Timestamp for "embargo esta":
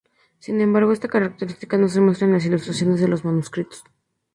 0.61-1.07